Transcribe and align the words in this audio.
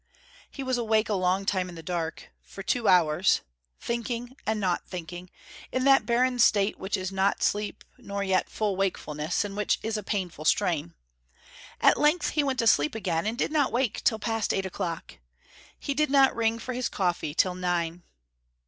He 0.49 0.63
was 0.63 0.79
awake 0.79 1.09
a 1.09 1.13
long 1.13 1.45
time 1.45 1.69
in 1.69 1.75
the 1.75 1.83
dark 1.83 2.31
for 2.41 2.63
two 2.63 2.87
hours, 2.87 3.41
thinking 3.79 4.35
and 4.47 4.59
not 4.59 4.83
thinking, 4.87 5.29
in 5.71 5.83
that 5.83 6.07
barren 6.07 6.39
state 6.39 6.79
which 6.79 6.97
is 6.97 7.11
not 7.11 7.43
sleep, 7.43 7.83
nor 7.99 8.23
yet 8.23 8.49
full 8.49 8.75
wakefulness, 8.75 9.45
and 9.45 9.55
which 9.55 9.77
is 9.83 9.97
a 9.97 10.01
painful 10.01 10.45
strain. 10.45 10.95
At 11.79 11.99
length 11.99 12.29
he 12.29 12.43
went 12.43 12.57
to 12.57 12.65
sleep 12.65 12.95
again, 12.95 13.27
and 13.27 13.37
did 13.37 13.51
not 13.51 13.71
wake 13.71 14.03
till 14.03 14.17
past 14.17 14.55
eight 14.55 14.65
o'clock. 14.65 15.19
He 15.77 15.93
did 15.93 16.09
not 16.09 16.35
ring 16.35 16.57
for 16.57 16.73
his 16.73 16.89
coffee 16.89 17.35
till 17.35 17.53
nine. 17.53 18.01